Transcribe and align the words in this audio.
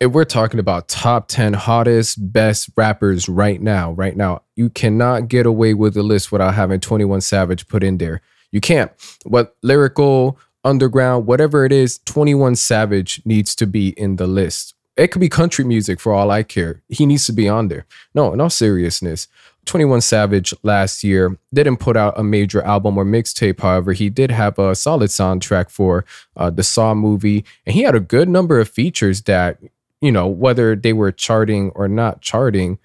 if 0.00 0.12
we're 0.12 0.24
talking 0.24 0.58
about 0.58 0.88
top 0.88 1.28
10 1.28 1.52
hottest, 1.52 2.32
best 2.32 2.70
rappers 2.74 3.28
right 3.28 3.60
now, 3.60 3.92
right 3.92 4.16
now, 4.16 4.42
you 4.56 4.70
cannot 4.70 5.28
get 5.28 5.44
away 5.44 5.74
with 5.74 5.92
the 5.92 6.02
list 6.02 6.32
without 6.32 6.54
having 6.54 6.80
21 6.80 7.20
Savage 7.20 7.68
put 7.68 7.84
in 7.84 7.98
there. 7.98 8.22
You 8.50 8.60
can't. 8.60 8.90
What 9.24 9.56
lyrical, 9.62 10.38
underground, 10.64 11.26
whatever 11.26 11.66
it 11.66 11.72
is, 11.72 11.98
21 12.06 12.56
Savage 12.56 13.20
needs 13.26 13.54
to 13.56 13.66
be 13.66 13.90
in 13.90 14.16
the 14.16 14.26
list. 14.26 14.74
It 14.96 15.08
could 15.08 15.20
be 15.20 15.28
country 15.28 15.64
music 15.64 16.00
for 16.00 16.12
all 16.12 16.30
I 16.30 16.42
care. 16.44 16.82
He 16.88 17.04
needs 17.04 17.26
to 17.26 17.32
be 17.32 17.48
on 17.48 17.68
there. 17.68 17.86
No, 18.14 18.32
in 18.32 18.40
all 18.40 18.50
seriousness, 18.50 19.28
21 19.66 20.00
Savage 20.00 20.54
last 20.62 21.04
year 21.04 21.38
didn't 21.52 21.76
put 21.76 21.96
out 21.96 22.18
a 22.18 22.24
major 22.24 22.62
album 22.62 22.96
or 22.96 23.04
mixtape. 23.04 23.60
However, 23.60 23.92
he 23.92 24.08
did 24.08 24.30
have 24.30 24.58
a 24.58 24.74
solid 24.74 25.10
soundtrack 25.10 25.70
for 25.70 26.06
uh, 26.36 26.48
the 26.48 26.62
Saw 26.62 26.94
movie, 26.94 27.44
and 27.66 27.74
he 27.74 27.82
had 27.82 27.94
a 27.94 28.00
good 28.00 28.28
number 28.28 28.58
of 28.58 28.68
features 28.68 29.22
that, 29.22 29.58
you 30.00 30.12
know, 30.12 30.26
whether 30.26 30.74
they 30.76 30.92
were 30.92 31.12
charting 31.12 31.70
or 31.74 31.88
not 31.88 32.22
charting, 32.22 32.78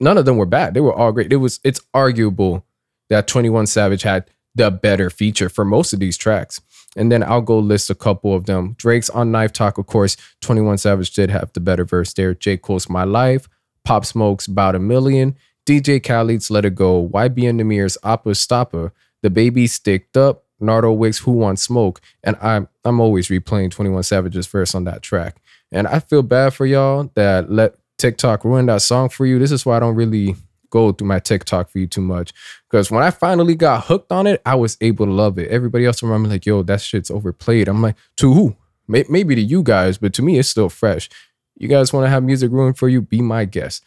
none 0.00 0.18
of 0.18 0.24
them 0.24 0.36
were 0.36 0.46
bad. 0.46 0.74
They 0.74 0.80
were 0.80 0.92
all 0.92 1.12
great. 1.12 1.32
It 1.32 1.36
was 1.36 1.60
it's 1.64 1.80
arguable 1.94 2.64
that 3.08 3.26
21 3.26 3.66
Savage 3.66 4.02
had 4.02 4.30
the 4.54 4.70
better 4.70 5.08
feature 5.08 5.48
for 5.48 5.64
most 5.64 5.92
of 5.92 6.00
these 6.00 6.16
tracks. 6.16 6.60
And 6.96 7.12
then 7.12 7.22
I'll 7.22 7.42
go 7.42 7.58
list 7.58 7.90
a 7.90 7.94
couple 7.94 8.34
of 8.34 8.46
them. 8.46 8.74
Drake's 8.78 9.10
on 9.10 9.30
Knife 9.30 9.52
Talk, 9.52 9.78
of 9.78 9.86
course. 9.86 10.16
21 10.40 10.78
Savage 10.78 11.12
did 11.12 11.30
have 11.30 11.52
the 11.52 11.60
better 11.60 11.84
verse 11.84 12.12
there. 12.12 12.34
J. 12.34 12.56
Cole's 12.56 12.88
My 12.88 13.04
Life, 13.04 13.48
Pop 13.84 14.04
Smoke's 14.04 14.46
About 14.46 14.74
a 14.74 14.78
Million, 14.78 15.36
DJ 15.64 16.02
Khaled's 16.02 16.50
Let 16.50 16.64
It 16.64 16.74
Go, 16.74 17.08
YBN 17.08 17.60
Nahmir's 17.60 17.98
Opp 18.02 18.24
Stoppa, 18.24 18.90
The 19.22 19.30
Baby 19.30 19.66
Sticked 19.66 20.16
Up, 20.16 20.44
Nardo 20.60 20.92
Wick's 20.92 21.18
Who 21.18 21.32
Wants 21.32 21.62
Smoke, 21.62 22.00
and 22.24 22.36
I'm 22.42 22.68
I'm 22.84 23.00
always 23.00 23.28
replaying 23.28 23.70
21 23.70 24.02
Savage's 24.02 24.46
verse 24.46 24.74
on 24.74 24.84
that 24.84 25.02
track. 25.02 25.40
And 25.72 25.86
I 25.86 26.00
feel 26.00 26.22
bad 26.22 26.54
for 26.54 26.66
y'all 26.66 27.10
that 27.14 27.50
let 27.50 27.74
TikTok 27.98 28.44
ruin 28.44 28.66
that 28.66 28.82
song 28.82 29.08
for 29.08 29.26
you. 29.26 29.38
This 29.38 29.52
is 29.52 29.66
why 29.66 29.76
I 29.76 29.80
don't 29.80 29.94
really 29.94 30.36
go 30.70 30.92
through 30.92 31.08
my 31.08 31.18
TikTok 31.18 31.70
feed 31.70 31.90
too 31.90 32.00
much. 32.00 32.32
Because 32.70 32.90
when 32.90 33.02
I 33.02 33.10
finally 33.10 33.54
got 33.54 33.84
hooked 33.84 34.12
on 34.12 34.26
it, 34.26 34.40
I 34.44 34.54
was 34.54 34.76
able 34.80 35.06
to 35.06 35.12
love 35.12 35.38
it. 35.38 35.50
Everybody 35.50 35.84
else 35.86 36.02
around 36.02 36.22
me 36.22 36.28
like, 36.28 36.46
yo, 36.46 36.62
that 36.62 36.80
shit's 36.80 37.10
overplayed. 37.10 37.68
I'm 37.68 37.82
like, 37.82 37.96
to 38.16 38.32
who? 38.32 38.56
Maybe 38.86 39.34
to 39.34 39.40
you 39.40 39.62
guys, 39.62 39.98
but 39.98 40.14
to 40.14 40.22
me, 40.22 40.38
it's 40.38 40.48
still 40.48 40.70
fresh. 40.70 41.10
You 41.56 41.68
guys 41.68 41.92
want 41.92 42.06
to 42.06 42.10
have 42.10 42.22
music 42.22 42.50
ruined 42.50 42.78
for 42.78 42.88
you? 42.88 43.02
Be 43.02 43.20
my 43.20 43.44
guest. 43.44 43.84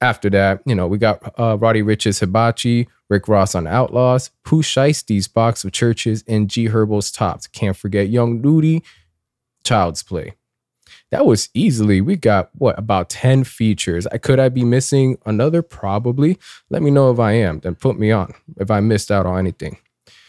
After 0.00 0.30
that, 0.30 0.62
you 0.64 0.74
know, 0.74 0.86
we 0.86 0.98
got 0.98 1.34
uh, 1.38 1.58
Roddy 1.58 1.82
Ricch's 1.82 2.20
Hibachi, 2.20 2.88
Rick 3.08 3.26
Ross 3.26 3.56
on 3.56 3.66
Outlaws, 3.66 4.30
Pooh 4.44 4.62
Shiesty's 4.62 5.26
Box 5.26 5.64
of 5.64 5.72
Churches, 5.72 6.22
and 6.28 6.48
G 6.48 6.66
Herbo's 6.66 7.10
Tops. 7.10 7.48
Can't 7.48 7.76
forget 7.76 8.08
Young 8.08 8.40
Nudy, 8.40 8.84
Child's 9.64 10.02
Play 10.02 10.36
that 11.10 11.26
was 11.26 11.48
easily 11.54 12.00
we 12.00 12.16
got 12.16 12.50
what 12.56 12.78
about 12.78 13.10
10 13.10 13.44
features. 13.44 14.06
I, 14.08 14.18
could 14.18 14.38
i 14.38 14.48
be 14.48 14.64
missing 14.64 15.18
another? 15.26 15.62
Probably. 15.62 16.38
Let 16.70 16.82
me 16.82 16.90
know 16.90 17.10
if 17.10 17.18
i 17.18 17.32
am 17.32 17.60
then 17.60 17.74
put 17.74 17.98
me 17.98 18.10
on 18.10 18.32
if 18.58 18.70
i 18.70 18.80
missed 18.80 19.10
out 19.10 19.26
on 19.26 19.38
anything. 19.38 19.76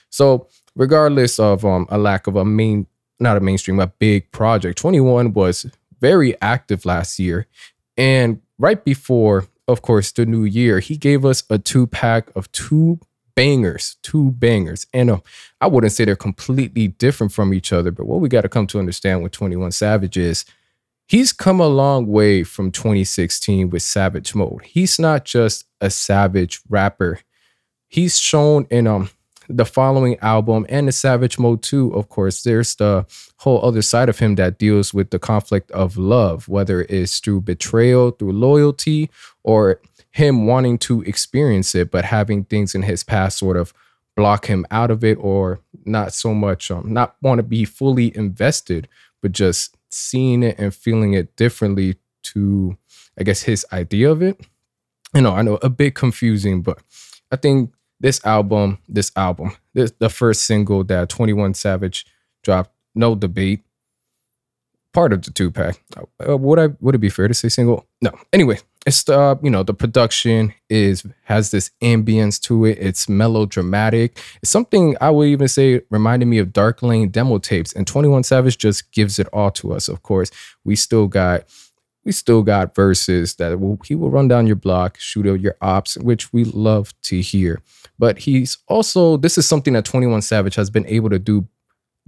So 0.09 0.47
regardless 0.75 1.39
of 1.39 1.65
um, 1.65 1.87
a 1.89 1.97
lack 1.97 2.27
of 2.27 2.35
a 2.35 2.45
main 2.45 2.87
not 3.19 3.37
a 3.37 3.39
mainstream 3.39 3.79
a 3.79 3.87
big 3.87 4.31
project 4.31 4.77
21 4.77 5.33
was 5.33 5.65
very 5.99 6.39
active 6.41 6.85
last 6.85 7.19
year. 7.19 7.47
And 7.97 8.41
right 8.57 8.83
before 8.83 9.47
of 9.67 9.81
course 9.81 10.11
the 10.11 10.25
new 10.25 10.43
year 10.43 10.79
he 10.79 10.97
gave 10.97 11.25
us 11.25 11.43
a 11.49 11.57
two 11.57 11.87
pack 11.87 12.29
of 12.35 12.51
two 12.51 12.99
bangers 13.35 13.97
two 14.01 14.31
bangers. 14.31 14.87
And 14.93 15.11
uh, 15.11 15.19
i 15.61 15.67
wouldn't 15.67 15.93
say 15.93 16.05
they're 16.05 16.15
completely 16.15 16.87
different 16.87 17.31
from 17.31 17.53
each 17.53 17.71
other 17.71 17.91
but 17.91 18.07
what 18.07 18.19
we 18.19 18.27
got 18.27 18.41
to 18.41 18.49
come 18.49 18.67
to 18.67 18.79
understand 18.79 19.21
with 19.21 19.31
21 19.31 19.71
savage 19.71 20.17
is 20.17 20.43
he's 21.11 21.33
come 21.33 21.59
a 21.59 21.67
long 21.67 22.07
way 22.07 22.41
from 22.41 22.71
2016 22.71 23.69
with 23.69 23.83
Savage 23.83 24.33
Mode. 24.33 24.63
He's 24.63 24.97
not 24.97 25.25
just 25.25 25.65
a 25.81 25.89
savage 25.89 26.61
rapper. 26.69 27.19
He's 27.89 28.17
shown 28.17 28.65
in 28.69 28.87
um 28.87 29.09
the 29.49 29.65
following 29.65 30.17
album 30.19 30.65
and 30.69 30.87
the 30.87 30.93
Savage 30.93 31.37
Mode 31.37 31.61
2, 31.61 31.93
of 31.93 32.07
course, 32.07 32.43
there's 32.43 32.75
the 32.75 33.05
whole 33.37 33.61
other 33.65 33.81
side 33.81 34.07
of 34.07 34.19
him 34.19 34.35
that 34.35 34.57
deals 34.57 34.93
with 34.93 35.09
the 35.09 35.19
conflict 35.19 35.69
of 35.71 35.97
love, 35.97 36.47
whether 36.47 36.83
it's 36.83 37.19
through 37.19 37.41
betrayal, 37.41 38.11
through 38.11 38.31
loyalty, 38.31 39.09
or 39.43 39.81
him 40.11 40.45
wanting 40.45 40.77
to 40.77 41.01
experience 41.01 41.75
it, 41.75 41.91
but 41.91 42.05
having 42.05 42.45
things 42.45 42.73
in 42.73 42.83
his 42.83 43.03
past 43.03 43.39
sort 43.39 43.57
of 43.57 43.73
block 44.15 44.45
him 44.45 44.65
out 44.71 44.89
of 44.89 45.03
it, 45.03 45.17
or 45.19 45.59
not 45.83 46.13
so 46.13 46.33
much, 46.33 46.71
um, 46.71 46.93
not 46.93 47.17
want 47.21 47.39
to 47.39 47.43
be 47.43 47.65
fully 47.65 48.15
invested, 48.15 48.87
but 49.21 49.33
just 49.33 49.75
seeing 49.91 50.43
it 50.43 50.57
and 50.57 50.73
feeling 50.73 51.13
it 51.13 51.35
differently 51.35 51.95
to, 52.23 52.77
I 53.19 53.23
guess, 53.23 53.43
his 53.43 53.65
idea 53.71 54.11
of 54.11 54.21
it. 54.21 54.39
You 55.13 55.21
know, 55.21 55.33
I 55.33 55.41
know 55.41 55.59
a 55.61 55.69
bit 55.69 55.95
confusing, 55.95 56.61
but 56.61 56.79
I 57.31 57.35
think 57.35 57.73
this 57.99 58.23
album, 58.25 58.79
this 58.87 59.11
album, 59.15 59.55
this 59.73 59.91
the 59.99 60.09
first 60.09 60.43
single 60.43 60.83
that 60.85 61.09
21 61.09 61.53
Savage 61.53 62.05
dropped, 62.43 62.71
no 62.95 63.15
debate, 63.15 63.63
part 64.93 65.13
of 65.13 65.21
the 65.23 65.31
two 65.31 65.51
pack. 65.51 65.81
Uh, 66.27 66.37
would 66.37 66.59
I 66.59 66.69
would 66.79 66.95
it 66.95 66.99
be 66.99 67.09
fair 67.09 67.27
to 67.27 67.33
say 67.33 67.49
single? 67.49 67.85
No. 68.01 68.11
Anyway, 68.33 68.59
it's 68.85 69.03
the 69.03 69.39
you 69.41 69.49
know 69.49 69.63
the 69.63 69.73
production 69.73 70.53
is 70.69 71.03
has 71.23 71.51
this 71.51 71.71
ambience 71.81 72.39
to 72.41 72.65
it. 72.65 72.77
It's 72.79 73.07
melodramatic. 73.07 74.19
It's 74.41 74.51
something 74.51 74.95
I 75.01 75.09
would 75.09 75.27
even 75.27 75.47
say 75.47 75.81
reminded 75.89 76.25
me 76.27 76.39
of 76.39 76.53
Dark 76.53 76.81
Lane 76.81 77.09
demo 77.09 77.37
tapes. 77.37 77.73
And 77.73 77.87
Twenty 77.87 78.09
One 78.09 78.23
Savage 78.23 78.57
just 78.57 78.91
gives 78.91 79.19
it 79.19 79.27
all 79.33 79.51
to 79.51 79.73
us. 79.73 79.87
Of 79.87 80.03
course, 80.03 80.31
we 80.63 80.75
still 80.75 81.07
got 81.07 81.45
we 82.03 82.11
still 82.11 82.41
got 82.41 82.73
verses 82.73 83.35
that 83.35 83.59
will, 83.59 83.79
he 83.85 83.93
will 83.93 84.09
run 84.09 84.27
down 84.27 84.47
your 84.47 84.55
block, 84.55 84.97
shoot 84.99 85.27
out 85.27 85.39
your 85.39 85.55
ops, 85.61 85.97
which 85.97 86.33
we 86.33 86.43
love 86.45 86.93
to 87.03 87.21
hear. 87.21 87.61
But 87.99 88.17
he's 88.19 88.57
also 88.67 89.17
this 89.17 89.37
is 89.37 89.47
something 89.47 89.73
that 89.73 89.85
Twenty 89.85 90.07
One 90.07 90.21
Savage 90.21 90.55
has 90.55 90.69
been 90.69 90.87
able 90.87 91.09
to 91.09 91.19
do 91.19 91.47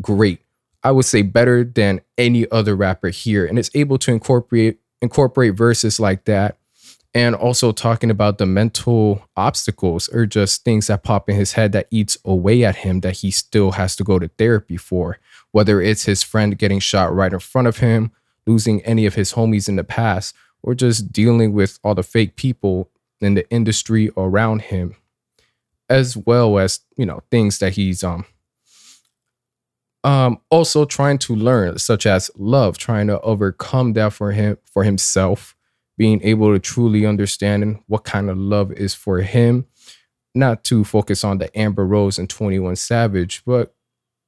great. 0.01 0.42
I 0.83 0.91
would 0.91 1.05
say 1.05 1.21
better 1.21 1.63
than 1.63 2.01
any 2.17 2.49
other 2.51 2.75
rapper 2.75 3.09
here, 3.09 3.45
and 3.45 3.57
it's 3.57 3.71
able 3.73 3.97
to 3.99 4.11
incorporate 4.11 4.79
incorporate 5.01 5.55
verses 5.55 5.99
like 5.99 6.25
that. 6.25 6.57
And 7.16 7.35
also 7.35 7.71
talking 7.71 8.09
about 8.09 8.39
the 8.39 8.47
mental 8.47 9.21
obstacles 9.38 10.09
or 10.09 10.25
just 10.25 10.63
things 10.63 10.88
that 10.88 11.03
pop 11.03 11.29
in 11.29 11.35
his 11.35 11.51
head 11.51 11.71
that 11.73 11.88
eats 11.91 12.17
away 12.25 12.63
at 12.63 12.77
him 12.77 13.01
that 13.01 13.17
he 13.17 13.29
still 13.29 13.73
has 13.73 13.95
to 13.97 14.03
go 14.03 14.17
to 14.17 14.29
therapy 14.29 14.77
for. 14.77 15.19
Whether 15.51 15.79
it's 15.79 16.05
his 16.05 16.23
friend 16.23 16.57
getting 16.57 16.79
shot 16.79 17.13
right 17.13 17.31
in 17.31 17.38
front 17.38 17.67
of 17.67 17.77
him 17.77 18.11
losing 18.45 18.81
any 18.81 19.05
of 19.05 19.15
his 19.15 19.33
homies 19.33 19.69
in 19.69 19.75
the 19.75 19.83
past 19.83 20.35
or 20.61 20.73
just 20.73 21.11
dealing 21.11 21.53
with 21.53 21.79
all 21.83 21.95
the 21.95 22.03
fake 22.03 22.35
people 22.35 22.89
in 23.21 23.35
the 23.35 23.50
industry 23.50 24.11
around 24.17 24.63
him 24.63 24.95
as 25.89 26.17
well 26.17 26.57
as 26.57 26.81
you 26.97 27.05
know 27.05 27.21
things 27.29 27.59
that 27.59 27.73
he's 27.73 28.03
um 28.03 28.25
um 30.03 30.39
also 30.49 30.85
trying 30.85 31.17
to 31.17 31.35
learn 31.35 31.77
such 31.77 32.05
as 32.05 32.29
love 32.35 32.77
trying 32.77 33.07
to 33.07 33.19
overcome 33.21 33.93
that 33.93 34.11
for 34.11 34.31
him 34.31 34.57
for 34.65 34.83
himself 34.83 35.55
being 35.97 36.21
able 36.23 36.51
to 36.53 36.59
truly 36.59 37.05
understand 37.05 37.79
what 37.87 38.03
kind 38.03 38.29
of 38.29 38.37
love 38.37 38.71
is 38.71 38.93
for 38.93 39.19
him, 39.19 39.65
not 40.33 40.63
to 40.65 40.83
focus 40.83 41.23
on 41.23 41.37
the 41.37 41.55
Amber 41.57 41.85
Rose 41.85 42.17
and 42.17 42.29
21 42.29 42.75
Savage, 42.75 43.43
but 43.45 43.75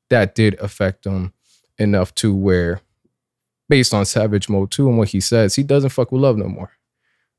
that 0.10 0.36
did 0.36 0.56
affect 0.60 1.06
him 1.06 1.34
enough 1.80 2.14
to 2.16 2.36
where, 2.36 2.82
based 3.68 3.94
on 3.94 4.06
Savage 4.06 4.48
Mode 4.48 4.70
2 4.72 4.88
and 4.88 4.98
what 4.98 5.10
he 5.10 5.20
says, 5.20 5.56
he 5.56 5.64
doesn't 5.64 5.90
fuck 5.90 6.12
with 6.12 6.22
love 6.22 6.38
no 6.38 6.48
more. 6.48 6.72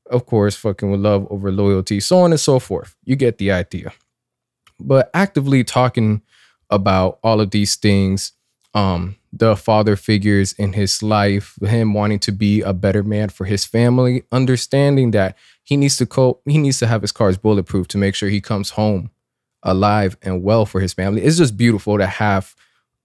Of 0.09 0.25
course, 0.25 0.55
fucking 0.55 0.91
with 0.91 1.01
love 1.01 1.27
over 1.29 1.51
loyalty, 1.51 1.99
so 1.99 2.19
on 2.19 2.31
and 2.31 2.39
so 2.39 2.59
forth. 2.59 2.95
You 3.03 3.15
get 3.15 3.37
the 3.37 3.51
idea. 3.51 3.93
But 4.79 5.09
actively 5.13 5.63
talking 5.63 6.21
about 6.69 7.19
all 7.23 7.41
of 7.41 7.51
these 7.51 7.75
things, 7.75 8.33
um, 8.73 9.15
the 9.33 9.55
father 9.55 9.95
figures 9.95 10.53
in 10.53 10.73
his 10.73 11.01
life, 11.01 11.55
him 11.61 11.93
wanting 11.93 12.19
to 12.19 12.31
be 12.31 12.61
a 12.61 12.73
better 12.73 13.03
man 13.03 13.29
for 13.29 13.45
his 13.45 13.65
family, 13.65 14.23
understanding 14.31 15.11
that 15.11 15.37
he 15.63 15.77
needs 15.77 15.97
to 15.97 16.05
cope, 16.05 16.41
he 16.45 16.57
needs 16.57 16.79
to 16.79 16.87
have 16.87 17.01
his 17.01 17.11
cars 17.11 17.37
bulletproof 17.37 17.87
to 17.89 17.97
make 17.97 18.15
sure 18.15 18.29
he 18.29 18.41
comes 18.41 18.71
home 18.71 19.11
alive 19.63 20.17
and 20.21 20.43
well 20.43 20.65
for 20.65 20.79
his 20.79 20.93
family. 20.93 21.23
It's 21.23 21.37
just 21.37 21.57
beautiful 21.57 21.97
to 21.97 22.05
have 22.05 22.55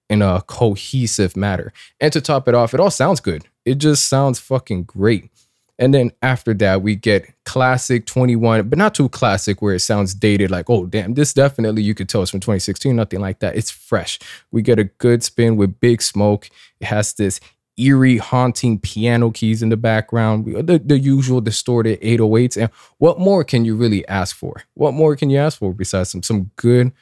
in 0.09 0.23
a 0.23 0.43
cohesive 0.43 1.37
matter. 1.37 1.73
And 1.99 2.13
to 2.13 2.21
top 2.21 2.47
it 2.47 2.55
off, 2.55 2.75
it 2.75 2.81
all 2.81 2.91
sounds 2.91 3.21
good. 3.21 3.45
It 3.65 3.77
just 3.77 4.09
sounds 4.09 4.39
fucking 4.39 4.85
great. 4.85 5.31
And 5.79 5.93
then 5.93 6.13
after 6.23 6.55
that, 6.55 6.83
we 6.83 6.95
get 6.95 7.33
classic 7.45 8.07
21, 8.07 8.69
but 8.69 8.79
not 8.79 8.95
too 8.95 9.09
classic 9.09 9.63
where 9.63 9.75
it 9.75 9.81
sounds 9.81 10.15
dated, 10.15 10.51
like, 10.51 10.69
oh, 10.69 10.87
damn, 10.87 11.15
this 11.15 11.33
definitely 11.33 11.83
you 11.83 11.95
could 11.95 12.09
tell 12.09 12.23
it's 12.23 12.31
from 12.31 12.41
2016, 12.41 12.95
nothing 12.95 13.21
like 13.21 13.41
that. 13.41 13.57
It's 13.57 13.71
fresh. 13.71 14.19
We 14.51 14.63
get 14.63 14.79
a 14.79 14.85
good 14.85 15.23
spin 15.23 15.57
with 15.57 15.81
Big 15.81 16.03
Smoke. 16.03 16.49
It 16.81 16.87
has 16.87 17.15
this 17.15 17.41
eerie, 17.79 18.19
haunting 18.19 18.79
piano 18.79 19.31
keys 19.31 19.63
in 19.63 19.71
the 19.71 19.77
background, 19.77 20.45
the, 20.67 20.79
the 20.79 20.99
usual 20.99 21.41
distorted 21.41 22.01
808s. 22.01 22.61
And 22.61 22.71
what 22.99 23.19
more 23.19 23.45
can 23.45 23.65
you 23.65 23.75
really 23.75 24.07
ask 24.09 24.37
for? 24.37 24.63
What 24.75 24.95
more 24.95 25.17
can 25.17 25.31
you 25.31 25.39
ask 25.39 25.59
for 25.59 25.73
besides 25.73 26.11
some, 26.11 26.23
some 26.23 26.51
good 26.57 26.93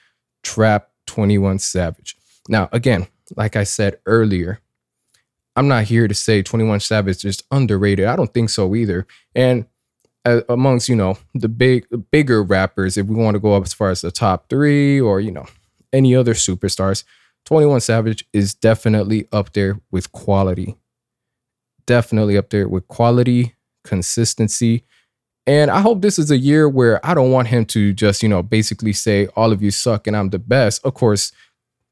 trap 0.43 0.91
21 1.07 1.59
Savage? 1.59 2.17
Now, 2.49 2.69
again, 2.73 3.09
like 3.37 3.57
I 3.57 3.65
said 3.65 3.99
earlier, 4.07 4.61
I'm 5.56 5.69
not 5.69 5.85
here 5.85 6.08
to 6.08 6.14
say 6.14 6.43
21 6.43 6.81
Savage 6.81 7.25
is 7.25 7.43
underrated. 7.50 8.06
I 8.06 8.17
don't 8.17 8.32
think 8.32 8.50
so 8.50 8.75
either. 8.75 9.06
And 9.35 9.67
uh, 10.25 10.43
amongst 10.49 10.88
you 10.88 10.97
know 10.97 11.19
the 11.35 11.49
big 11.49 11.87
bigger 12.11 12.43
rappers, 12.43 12.97
if 12.97 13.06
we 13.06 13.14
want 13.14 13.35
to 13.35 13.41
go 13.41 13.55
up 13.55 13.64
as 13.64 13.73
far 13.73 13.91
as 13.91 14.02
the 14.02 14.11
top 14.11 14.49
three 14.49 15.00
or 15.00 15.20
you 15.20 15.31
know 15.31 15.47
any 15.93 16.14
other 16.14 16.35
superstars, 16.35 17.05
21 17.47 17.81
Savage 17.81 18.25
is 18.32 18.55
definitely 18.55 19.26
up 19.32 19.52
there 19.52 19.81
with 19.91 20.12
quality. 20.12 20.76
Definitely 21.87 22.37
up 22.37 22.50
there 22.50 22.69
with 22.69 22.87
quality, 22.88 23.55
consistency. 23.82 24.85
And 25.47 25.70
I 25.70 25.81
hope 25.81 26.02
this 26.02 26.19
is 26.19 26.31
a 26.31 26.37
year 26.37 26.69
where 26.69 27.05
I 27.05 27.14
don't 27.14 27.32
want 27.32 27.49
him 27.49 27.64
to 27.67 27.93
just, 27.93 28.23
you 28.23 28.29
know, 28.29 28.43
basically 28.43 28.93
say, 28.93 29.26
all 29.35 29.50
of 29.52 29.62
you 29.62 29.70
suck 29.70 30.06
and 30.06 30.17
I'm 30.17 30.31
the 30.31 30.38
best. 30.38 30.85
Of 30.85 30.94
course, 30.94 31.32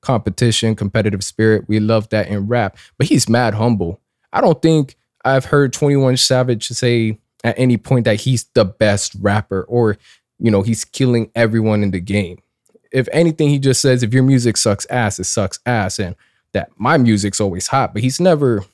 competition, 0.01 0.75
competitive 0.75 1.25
spirit, 1.25 1.69
we 1.69 1.81
love 1.81 2.09
that 2.11 2.29
in 2.29 2.47
rap, 2.47 2.77
but 2.97 3.09
he's 3.09 3.29
mad 3.29 3.55
humble. 3.55 4.01
I 4.33 4.41
don't 4.41 4.61
think 4.61 4.97
I've 5.25 5.47
heard 5.47 5.73
21 5.73 6.17
Savage 6.17 6.69
say 6.69 7.19
at 7.45 7.59
any 7.59 7.77
point 7.77 8.05
that 8.05 8.21
he's 8.21 8.45
the 8.55 8.65
best 8.65 9.15
rapper 9.21 9.63
or, 9.65 9.97
you 10.39 10.51
know, 10.51 10.63
he's 10.63 10.85
killing 10.85 11.31
everyone 11.35 11.83
in 11.83 11.91
the 11.91 12.01
game 12.01 12.39
if 12.93 13.09
anything, 13.13 13.49
he 13.49 13.59
just 13.59 13.81
says 13.81 14.03
if 14.03 14.13
your 14.13 14.23
music 14.23 14.57
sucks 14.57 14.87
ass, 14.91 15.19
it 15.19 15.25
sucks 15.25 15.59
ass, 15.67 15.99
and 15.99 16.17
that 16.53 16.71
my 16.77 16.97
music's 16.97 17.41
always 17.41 17.67
hot. 17.67 17.93
But 17.93 18.03
he's 18.03 18.21
never, 18.21 18.65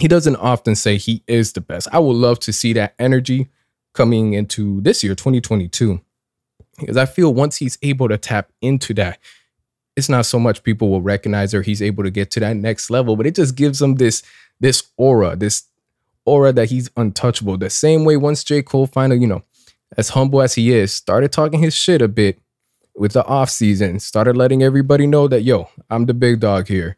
he 0.00 0.08
doesn't 0.08 0.36
often 0.36 0.74
say 0.74 0.96
he 0.96 1.22
is 1.26 1.52
the 1.52 1.60
best. 1.60 1.88
I 1.92 1.98
would 1.98 2.16
love 2.16 2.40
to 2.40 2.52
see 2.52 2.72
that 2.74 2.94
energy 2.98 3.48
coming 3.92 4.32
into 4.32 4.80
this 4.80 5.04
year, 5.04 5.14
2022, 5.14 6.00
because 6.78 6.96
I 6.96 7.06
feel 7.06 7.32
once 7.32 7.56
he's 7.56 7.78
able 7.82 8.08
to 8.08 8.18
tap 8.18 8.50
into 8.60 8.94
that, 8.94 9.18
it's 9.96 10.08
not 10.08 10.26
so 10.26 10.38
much 10.38 10.62
people 10.62 10.90
will 10.90 11.02
recognize 11.02 11.54
or 11.54 11.62
he's 11.62 11.82
able 11.82 12.04
to 12.04 12.10
get 12.10 12.30
to 12.32 12.40
that 12.40 12.56
next 12.56 12.90
level, 12.90 13.16
but 13.16 13.26
it 13.26 13.34
just 13.34 13.54
gives 13.54 13.80
him 13.80 13.94
this 13.96 14.22
this 14.60 14.84
aura, 14.96 15.36
this 15.36 15.64
aura 16.24 16.52
that 16.52 16.70
he's 16.70 16.90
untouchable. 16.96 17.56
The 17.56 17.70
same 17.70 18.04
way 18.04 18.16
once 18.16 18.44
J. 18.44 18.62
Cole 18.62 18.86
finally, 18.86 19.20
you 19.20 19.26
know, 19.26 19.42
as 19.96 20.10
humble 20.10 20.42
as 20.42 20.54
he 20.54 20.72
is, 20.72 20.92
started 20.92 21.32
talking 21.32 21.60
his 21.60 21.74
shit 21.74 22.02
a 22.02 22.08
bit 22.08 22.40
with 22.96 23.12
the 23.12 23.24
off 23.26 23.50
season, 23.50 24.00
started 24.00 24.36
letting 24.36 24.62
everybody 24.62 25.06
know 25.06 25.28
that 25.28 25.42
yo, 25.42 25.68
I'm 25.90 26.06
the 26.06 26.14
big 26.14 26.40
dog 26.40 26.68
here. 26.68 26.96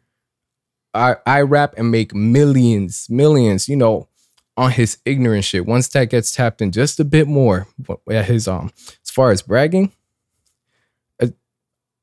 I 0.93 1.17
I 1.25 1.41
rap 1.41 1.75
and 1.77 1.91
make 1.91 2.15
millions, 2.15 3.07
millions, 3.09 3.69
you 3.69 3.75
know, 3.75 4.07
on 4.55 4.71
his 4.71 4.97
ignorant 5.05 5.45
shit. 5.45 5.67
Once 5.67 5.87
that 5.89 6.09
gets 6.09 6.31
tapped 6.31 6.61
in 6.61 6.71
just 6.71 6.99
a 6.99 7.05
bit 7.05 7.27
more 7.27 7.67
his 8.07 8.47
um 8.47 8.71
as 9.03 9.11
far 9.11 9.31
as 9.31 9.43
bragging, 9.43 9.91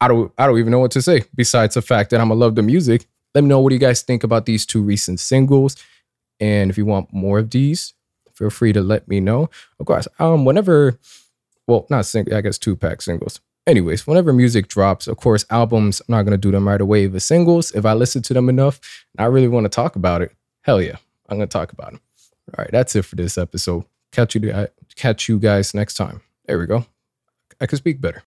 I 0.01 0.09
don't 0.09 0.33
I 0.39 0.47
don't 0.47 0.59
even 0.59 0.71
know 0.71 0.81
what 0.81 0.91
to 0.93 1.03
say 1.03 1.25
besides 1.35 1.75
the 1.75 1.83
fact 1.83 2.11
that 2.11 2.21
I'm 2.21 2.29
gonna 2.29 2.41
love 2.41 2.55
the 2.55 2.63
music. 2.63 3.07
Let 3.35 3.43
me 3.43 3.49
know 3.49 3.61
what 3.61 3.73
you 3.73 3.79
guys 3.79 4.03
think 4.03 4.23
about 4.23 4.47
these 4.47 4.65
two 4.65 4.83
recent 4.83 5.21
singles. 5.21 5.77
And 6.41 6.71
if 6.71 6.79
you 6.79 6.87
want 6.87 7.13
more 7.13 7.39
of 7.39 7.51
these, 7.51 7.95
feel 8.35 8.51
free 8.51 8.73
to 8.73 8.81
let 8.81 9.09
me 9.09 9.21
know. 9.21 9.51
Of 9.81 9.87
course, 9.87 10.07
um, 10.19 10.45
whenever, 10.45 10.99
well, 11.67 11.87
not 11.91 12.07
single, 12.07 12.37
I 12.37 12.41
guess 12.41 12.59
two 12.59 12.77
pack 12.77 13.03
singles 13.03 13.41
anyways, 13.67 14.07
whenever 14.07 14.33
music 14.33 14.69
drops, 14.69 15.07
of 15.07 15.17
course, 15.17 15.45
albums, 15.51 16.01
I'm 16.09 16.13
not 16.13 16.31
to 16.31 16.37
do 16.37 16.51
them 16.51 16.69
right 16.69 16.81
away. 16.81 17.07
But 17.07 17.23
singles, 17.23 17.73
if 17.73 17.85
I 17.85 17.93
listen 17.95 18.23
to 18.23 18.35
them 18.35 18.49
enough 18.49 18.81
I 19.19 19.27
really 19.27 19.49
want 19.49 19.65
to 19.65 19.69
talk 19.69 19.97
about 19.97 20.23
it, 20.23 20.33
hell 20.63 20.81
yeah, 20.81 20.97
I'm 21.29 21.39
to 21.39 21.47
talk 21.47 21.73
about 21.73 21.93
them. 21.93 22.01
All 22.57 22.63
right, 22.63 22.71
that's 22.71 22.95
it 22.95 23.05
for 23.05 23.17
this 23.17 23.39
episode. 23.39 23.85
Catch 24.13 24.35
you, 24.35 24.69
catch 24.97 25.29
you 25.29 25.39
guys 25.39 25.75
next 25.75 25.95
time. 25.95 26.21
There 26.47 26.59
we 26.59 26.67
go. 26.67 26.87
I 27.61 27.67
can 27.67 27.79
speak 27.79 28.01
better. 28.01 28.23